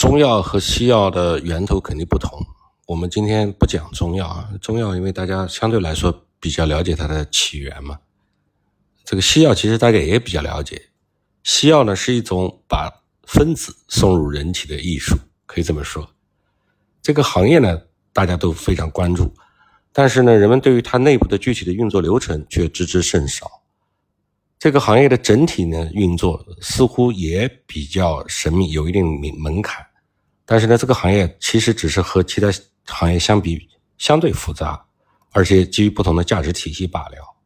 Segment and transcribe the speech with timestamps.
[0.00, 2.42] 中药和西药的源头肯定不同。
[2.86, 7.98] 我们今天不讲中药啊，中药因为大家相对来说比较了解它的起源嘛。
[9.04, 10.88] 这个西药其实大家也比较了解。
[11.42, 12.90] 西药呢是一种把
[13.24, 16.08] 分子送入人体的艺术，可以这么说。
[17.02, 17.78] 这个行业呢
[18.14, 19.30] 大家都非常关注，
[19.92, 23.46] 但是呢人们对于它内部的具体的运作流程却知之甚少。
[24.58, 29.86] 这个行业的整体呢运作似乎也比较神秘，有一定门门槛。
[30.50, 32.48] 但是呢，这个行业其实只是和其他
[32.84, 33.68] 行业相比
[33.98, 34.84] 相对复杂，
[35.30, 37.36] 而且基于不同的价值体系罢了。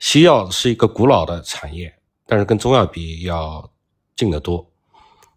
[0.00, 3.72] 西药是一个古老的产业，但是跟中药比要
[4.16, 4.68] 近得多。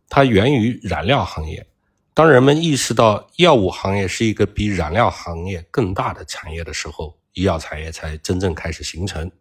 [0.09, 1.67] 它源于染料行业。
[2.16, 9.31] 当人们意识到药物行业是一个比染料行业更大的产业的时候，医药产业才真正开始形成。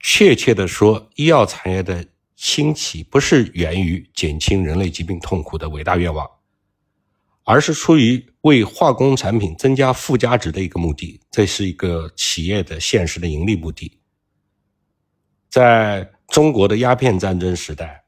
[0.00, 2.04] 确切的说，医药产业的
[2.36, 6.24] 兴起不是源于减轻人类疾病痛苦的伟大愿望，
[7.44, 11.20] 而是出于为化工产品增加附加值的一个目的。
[11.30, 13.98] 这是一个企业的现实的盈利目的。
[15.50, 18.04] 在中国的鸦片战争时代，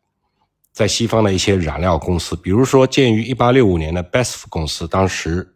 [0.73, 5.55] 在西方的一些染料公司，比如说建于1865年的 b e s f 公司，当时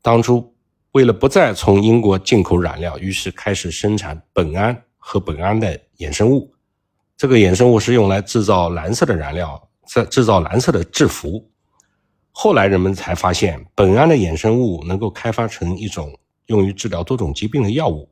[0.00, 0.56] 当初
[0.92, 4.84] 为了不再从英国进口染料，于是开始生产苯胺。
[5.00, 6.54] 和苯胺的衍生物，
[7.18, 11.50] 这个衍生物是用来制造蓝色的燃料，在制造蓝色的制服。
[12.30, 16.16] 后来人们才发现，苯胺的衍生物能够开发成一种
[16.46, 18.08] 用于治疗多种疾病的药物。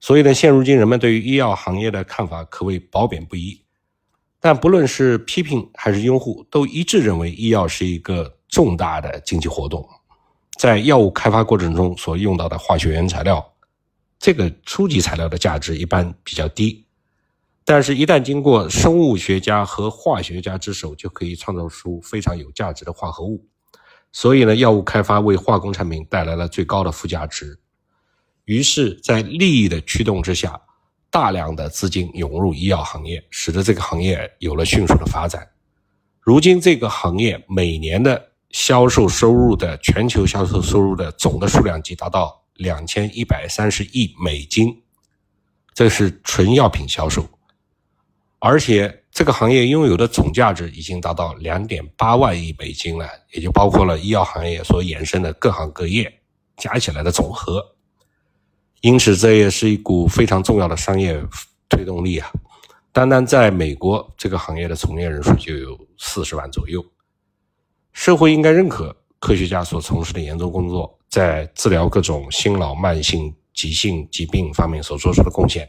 [0.00, 3.58] 所以呢，现如今人们对于医药行业的看法可谓褒贬不一。
[4.38, 9.88] 但不论是批评还是拥护，都一致认为医药是一个重大的经济活动。
[10.58, 13.42] 在药物开发过程中所用到的化学原材料。
[14.18, 16.84] 这个初级材料的价值一般比较低，
[17.70, 23.46] 但是，一旦经过生物学家和化学家之手，就可以创造出非常有价值的化合物。
[24.10, 27.60] 所以呢，药物开发为化工产品带来了最高的附加值。
[28.46, 30.58] 于是，在利益的驱动之下，
[31.10, 35.46] 大量的资金涌入医药行业，使得这个行业有了迅速的发展。
[36.22, 42.42] 如今，这个行业每年的销售收入的全球销售收入的总的数量级达到。
[42.54, 44.82] 两千一百三十亿美金，
[45.74, 47.24] 这是纯药品销售，
[48.40, 56.12] 而且这个行业拥有的总价值已经达到两点八万亿美金了，也就包括了医药行业所衍生的各行各业
[56.56, 57.64] 加起来的总和。
[58.80, 61.20] 因此，这也是一股非常重要的商业
[61.68, 62.30] 推动力啊！
[62.92, 66.84] 单单在美国，这个行业的从业人数就有四十万左右。
[67.92, 70.96] 社会应该认可科学家所从事的研究工作。
[71.08, 75.66] 在治疗各种心脑慢性急性疾病方面所做出的贡献，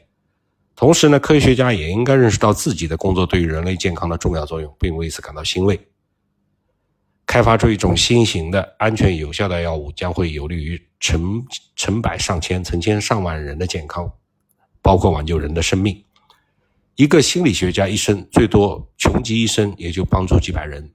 [0.79, 5.77] 同时呢，科学家也应该认识到自己的工作对于人类健康的重要作用，并为此感到欣慰。
[7.25, 11.45] 开发出一种新型的安全有效的药物，将会有利于成
[11.75, 14.09] 成百上千、成千上万人的健康，
[14.81, 16.01] 包括挽救人的生命。
[16.95, 20.89] 一个心理学家一生最多穷极一生，也就帮助几百人。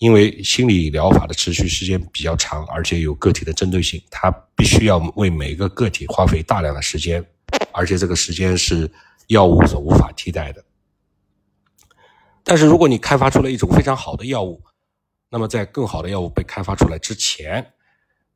[0.00, 7.24] 因为心理疗法的持续时间比较长，而且有个体的针对性，它必须要为每个个体花费大量的时间，
[7.72, 8.90] 而且这个时间是
[9.28, 10.64] 药物所无法替代的。
[12.42, 14.62] 但是，如果你开发出了一种非常好的药物，
[15.30, 17.72] 那么在更好的药物被开发出来之前，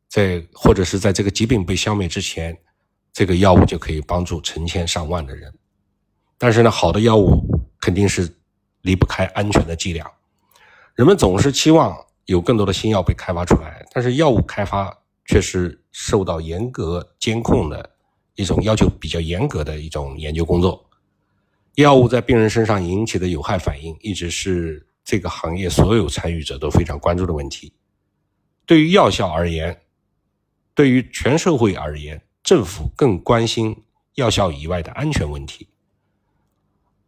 [0.09, 2.57] 在或者是在这个疾病被消灭之前，
[3.13, 5.53] 这个药物就可以帮助成千上万的人。
[6.39, 7.45] 但是呢，好的药物
[7.81, 8.35] 肯定是
[8.81, 10.11] 离不开安全的剂量。
[10.95, 14.97] 人们总是期望有更多的新药被开发出来，但是药物开发
[15.27, 17.91] 却是受到严格监控的
[18.39, 20.89] 一种要求比较严格的一种研究工作。
[21.75, 27.73] 药物在病人身上引起的有害反应，一直是这个行业所有参与者都非常关注的问题。
[28.65, 29.77] 对于药效而言，
[30.73, 33.77] 对于全社会而言，政府更关心
[34.15, 35.67] 药效以外的安全问题。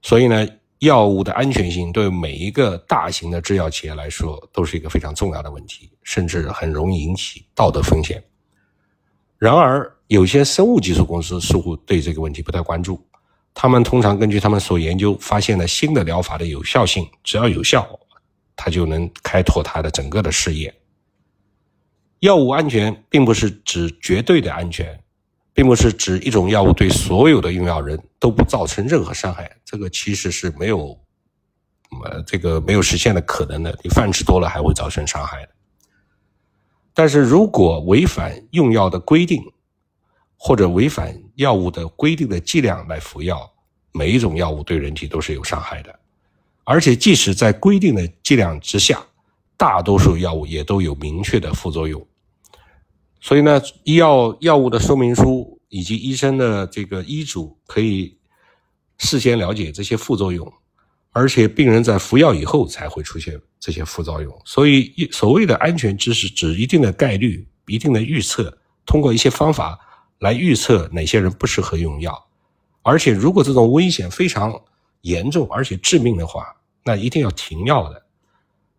[0.02, 0.46] 所以呢？
[0.80, 8.24] 药物的安全性对每一个大型的制药企业来说都是一个非常重要的问题，甚至很容易引起道德风险。
[9.40, 13.04] 然而，有些生物技术公司似乎对这个问题不太关注。
[13.52, 17.88] 他们通常根据他们所研究发现的新的疗法的有效性，只要有效，
[18.54, 20.72] 他就能开拓他的整个的事业。
[22.20, 25.02] 药物安全并不是指绝对的安全。
[25.52, 30.96] 并不是指一种药物对所有的用药人都不造成任何伤害，这个其实是没有，
[32.04, 33.76] 呃，这个没有实现的可能的。
[33.82, 35.48] 你饭吃多了还会造成伤害的。
[36.92, 39.42] 但是如果违反用药的规定，
[40.36, 43.50] 或者违反药物的规定的剂量来服药，
[43.92, 45.98] 每一种药物对人体都是有伤害的。
[46.64, 49.04] 而且即使在规定的剂量之下，
[49.56, 52.06] 大多数药物也都有明确的副作用。
[53.20, 58.16] 所以呢，医药药物的说明书以及医生的这个医嘱可以
[58.98, 60.50] 事先了解这些副作用，
[61.12, 64.40] 而且病人在服药以后才会出现这些副作用。
[64.44, 69.78] 所以一，所谓的安全知识指一定的概率、一定的预测，通过一些方法
[70.20, 72.26] 来预测哪些人不适合用药。
[72.82, 74.58] 而且，如果这种危险非常
[75.02, 76.46] 严重而且致命的话，
[76.84, 78.02] 那一定要停药的。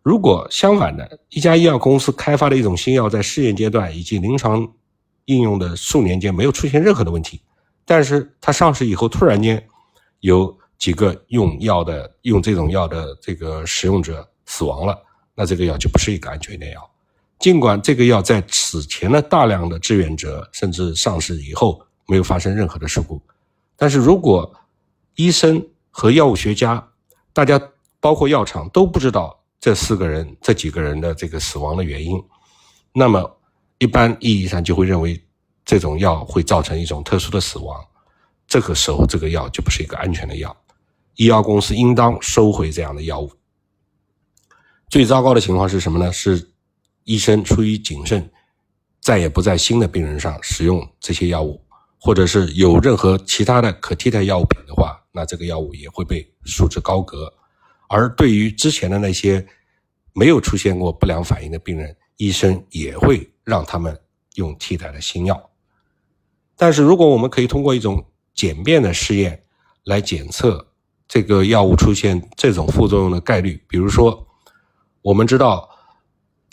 [0.02, 4.66] 如果相反的，一家医药公司开发的一种新药在试验阶段以及临床
[5.26, 7.40] 应用的数年间没有出现任何的问题，
[7.84, 9.64] 但是它上市以后突然间
[10.18, 14.98] 有几个用药的用这种药的这个使用者死亡了，
[15.34, 16.90] 那这个药就不是一个安全的药。
[17.38, 23.20] 尽管这个药在此前的大量的志愿者甚至上市以后没有发生任何的事故，
[23.76, 24.52] 但是如果
[25.16, 26.88] 医生和药物学家，
[27.32, 27.60] 大家
[28.00, 29.38] 包括药厂都不知道。
[29.60, 32.20] 这四个人、这几个人的这个死亡的原因，
[32.92, 33.38] 那么
[33.78, 35.22] 一般意义上就会认为
[35.64, 37.80] 这种药会造成一种特殊的死亡。
[38.48, 40.56] 这个时候，这个药就不是一个安全的药，
[41.14, 43.30] 医药公司应当收回这样的药物。
[44.88, 46.12] 最糟糕的情况是什么呢？
[46.12, 46.50] 是
[47.04, 48.30] 医生出于谨慎，
[49.00, 51.60] 再也不在新的病人上使用这些药物，
[51.98, 57.32] 或者是有任何其他的可替代药物品的话，那这个药物也会被束之高阁。
[57.88, 59.46] 而对于之前的那些
[60.12, 63.98] 没有出现过不良反应的病人，医生也会让他们
[64.34, 65.50] 用替代的新药。
[66.56, 68.04] 但是，如果我们可以通过一种
[68.34, 69.42] 简便的试验
[69.84, 70.71] 来检测
[71.12, 74.26] 这个药物出现这种副作用的概率，比如说，
[75.02, 75.68] 我们知道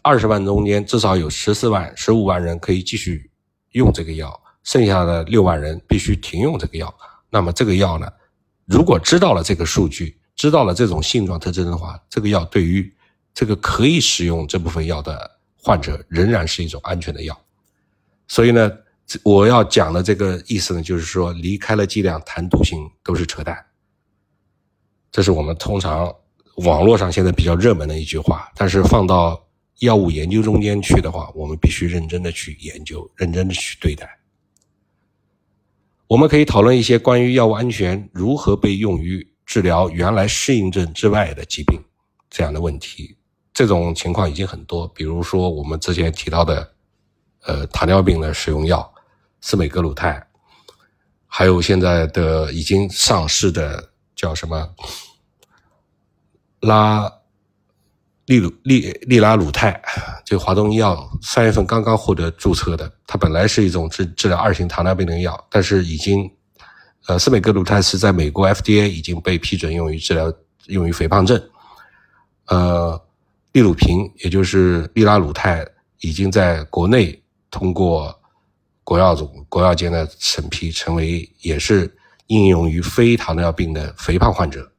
[0.03, 3.31] 二十万中间至少有十四万、十五万人可以继续
[3.71, 6.93] 用这个药，剩下的六万人必须停用这个药。
[7.29, 8.11] 那么，这个药呢？
[8.65, 12.93] 如果知道了这个数据，知道了这种性状特征的话，这个药对于
[13.33, 17.39] 这个可以使用这部分药的患者仍然是一种安全的药。
[18.27, 18.69] 所以呢，
[19.23, 23.57] 我要讲的这个意思呢，就是说离开了剂量谈毒性都是扯淡。
[25.11, 26.13] 这是我们通常
[26.65, 29.41] 网络上现在比较热门的一句话，但是放到
[29.79, 34.19] 药物研究中间去的话，我们必须认真的去研究，认真的去对待。
[36.07, 39.27] 我们可以讨论一些关于药物安全如何被用于。
[39.49, 41.81] 治疗原来适应症之外的疾病，
[42.29, 43.17] 这样的问题，
[43.51, 44.87] 这种情况已经很多。
[44.89, 46.71] 比如说我们之前提到的，
[47.47, 48.93] 呃，糖尿病的使用药
[49.41, 50.23] 司美格鲁肽，
[51.25, 54.69] 还有现在的已经上市的叫什么
[56.59, 57.09] 拉
[58.25, 59.81] 利鲁利利拉鲁肽，
[60.25, 66.29] 这个华东医药三月份刚刚获得注册的，它本来是一种治治疗二型糖尿病的药，但是已经。
[67.07, 70.31] 呃，司美格鲁肽是在美国 FDA 已经被批准用于治疗
[70.67, 71.41] 用于肥胖症。
[72.47, 73.01] 呃，
[73.53, 75.65] 利鲁平也就是利拉鲁肽
[76.01, 77.19] 已经在国内
[77.49, 78.15] 通过
[78.83, 81.97] 国药总国药监的审批，成为也是
[82.29, 84.71] 应用于非糖尿病的肥胖患者。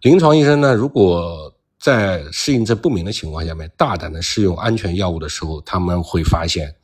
[0.00, 6.74] 临床医生呢，如果在适应症不明的情况下面大胆的试用安全药物的时候，他们会发现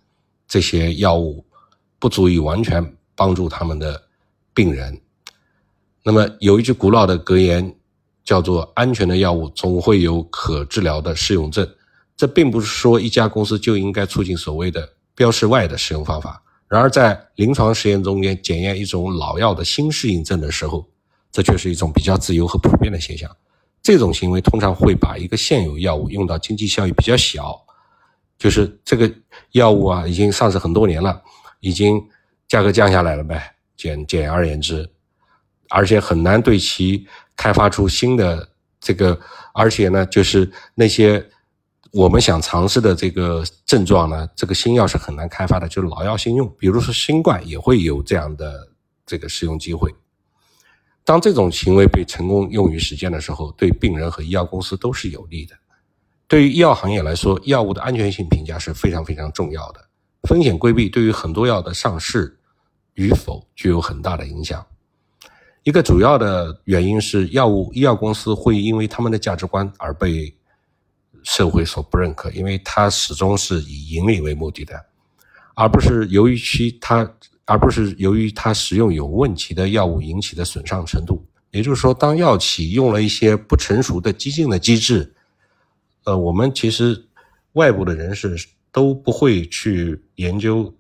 [0.46, 1.42] 这些药物。
[1.98, 4.00] 不足以完全帮助他们的
[4.52, 5.00] 病人。
[6.02, 7.74] 那么有一句古老的格言，
[8.22, 11.66] 叫做“安全的药物总会有可治疗的适用症”。
[12.14, 16.40] 这并不是说一家公司就应该促进所谓的标示外的使用方法。
[16.68, 20.86] 然而，在临床实验中间检验一种老药的新适应症的时候，
[21.30, 23.30] 这却是一种比较自由和普遍的现象。
[23.82, 27.56] 这种行为通常会把一个现有药物用到经济效益比较小，
[28.38, 29.12] 就是这个
[29.52, 31.22] 药物啊已经上市很多年了。
[31.60, 32.00] 已经
[32.46, 34.88] 价格降下来了呗，简简而言之，
[35.70, 38.46] 而且很难对其开发出新的
[38.78, 39.18] 这个，
[39.54, 41.26] 而且呢，就是那些
[41.92, 46.52] 我们想尝试的这个症状呢，这个新药是很难开发的，就是老药新用。
[46.58, 48.68] 比如说新冠也会有这样的
[49.04, 49.94] 这个使用机会。
[51.04, 55.54] 当这种行为被成功用于实践的时候，对病人和医药公司都是有利的。
[56.26, 59.80] 对于医药行业来说，药物的安全性评价是非常非常重要的。
[60.24, 62.36] 风险规避对于很多药的上市
[62.94, 64.66] 与否具有很大的影响。
[65.62, 70.35] 一个主要的原因是，药物医药公司会因为他们的价值观而被
[71.26, 74.86] 社会所不认可，因为它始终是以盈利为目的的，
[75.54, 77.06] 而不是由于其它，
[77.44, 81.22] 而不是由于它使用有问题的药物引起的损伤程度。
[81.50, 85.12] 也就是说，当药企用了一些不成熟的激进的机制，
[86.04, 87.04] 呃，我们其实
[87.52, 88.36] 外部的人士。
[88.72, 90.70] 都不会去研究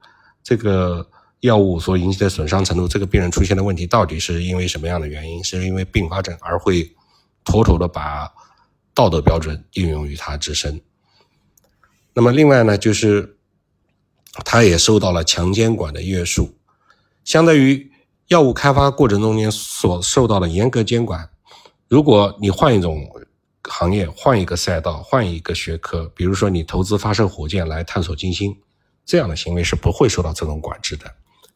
[0.42, 1.08] 这个
[1.40, 5.42] 药物所引起的损伤程度，这个病人出现的问题到底是因为什么样的原因？
[5.42, 6.94] 是因为并发症，而会
[7.42, 8.30] 妥妥的把
[8.96, 10.80] 道德标准应用于它自身。
[12.14, 13.36] 那么另外呢，就是
[14.42, 16.56] 它也受到了强监管的约束，
[17.22, 17.92] 相对于
[18.28, 21.28] 药物开发过程中间所受到的严格监管，
[21.88, 23.06] 如果你换一种
[23.64, 28.56] 行业、换一个赛道、换一个学科，比如说你投资发射火箭来探索金星，
[29.04, 31.04] 这样的行为是不会受到这种管制的。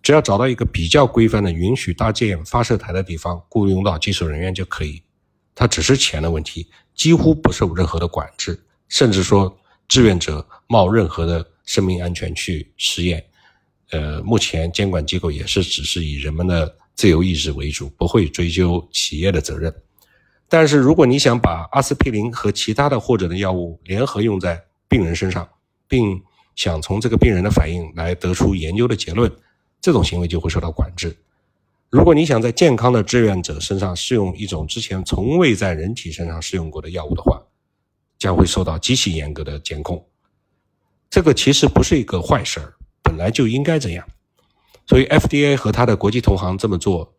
[0.02, 5.02] 只要找到一个比较规范的、允许搭建发射台的地方，雇佣到技术人员就可以。
[5.54, 6.70] 它只是钱的问题，
[7.00, 13.25] 几乎不受任何的管制，甚至说志愿者冒任何的生命安全去实验。
[13.90, 19.75] 呃，目前监管机构也是只是以人们的自由意志为主，不会追究企业的责任。
[20.47, 25.49] 但是，如果你想把阿司匹林和其他的或者的药物联合用在病人身上，
[25.88, 26.23] 并
[26.54, 29.33] 想从这个病人的反应来得出研究的结论，
[29.80, 31.16] 这种行为就会受到管制。
[31.90, 37.42] 如果你想在健康的志愿者身上试用一种之前从未在人体身上试用过的药物的话，
[38.16, 40.06] 将会受到极其严格的监控。
[41.11, 44.06] 这个其实不是一个坏事儿，本来就应该这样。
[44.87, 47.12] 所以 FDA 和他的国际同行这么做，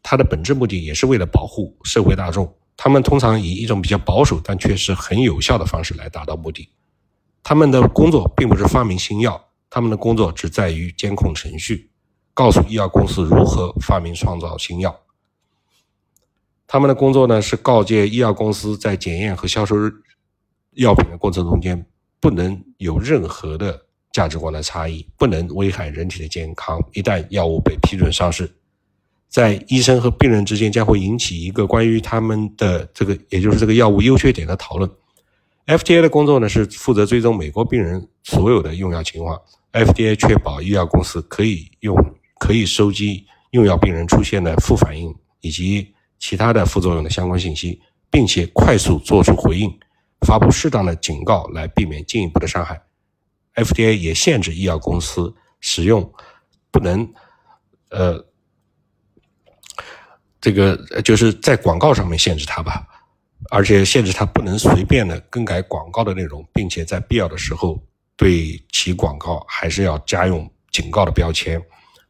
[0.00, 2.54] 它的本质目的也是为了保护社会大众。
[2.76, 6.68] 他们通常以一种比较保守但确实很有效的方式来达到目的。
[7.42, 11.90] 他们的工作并不是发明新药，他们的工作只在于监控程序，
[12.34, 15.00] 告诉医药公司如何发明创造新药。
[16.66, 19.76] 他们的工作呢是告诫医药公司在检验和销售
[20.72, 21.86] 药品的过程中间
[22.18, 26.80] 不能有任何的价值观的差异，不能危害人体的健康。
[26.92, 28.50] 一旦药物被批准上市，
[29.28, 34.90] 在医生和病人之间将会引起一个关于他们的这个，也就是这个药物优缺点的讨论。
[35.66, 39.40] FDA 的工作呢是负责追踪美国病人所有的用药情况。
[39.72, 41.96] FDA 确保医药公司可以用
[42.44, 49.72] 可以收集用药病人出现的副反应以及其他的副作用的相关信息，并且快速做出回应，
[50.26, 52.78] 发布适当的警告来避免进一步的伤害。
[53.54, 56.12] FDA 也限制医药公司使用
[56.70, 57.10] 不能
[57.88, 58.22] 呃
[60.38, 62.86] 这个就是在广告上面限制它吧。
[63.50, 67.82] 而且限制它不能随便的更改广告的内容，并且在必要的时候
[68.16, 71.58] 对其广告还是要加用警告的标签，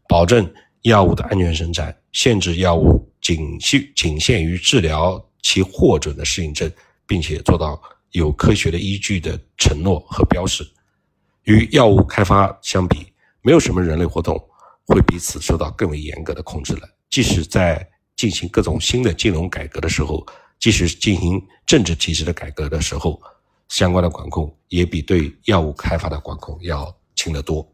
[0.08, 6.70] 保证药物的安全生产，限制药物仅限仅限于治疗其获准的适应症，
[7.06, 7.80] 并且做到
[8.10, 10.64] 有科学的依据的承诺和标示。
[11.44, 13.06] 与药物开发相比，
[13.42, 14.36] 没有什么人类活动
[14.86, 16.88] 会比此受到更为严格的控制了。
[17.10, 20.26] 即使在进行各种新的金融改革的时候。
[20.60, 23.20] 即使进行政治体制的改革的时候，
[23.68, 27.68] 相关的管控也比对药物开发的管控要轻得多。